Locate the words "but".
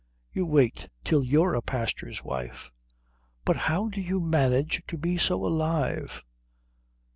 3.45-3.55